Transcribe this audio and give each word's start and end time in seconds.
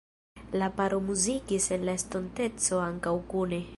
La 0.61 0.69
paro 0.77 0.99
muzikis 1.09 1.69
en 1.77 1.85
la 1.91 1.95
estonteco 2.01 2.81
ankaŭ 2.87 3.15
kune. 3.35 3.63